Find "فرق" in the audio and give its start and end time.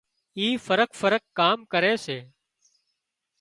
0.67-0.91, 1.01-1.23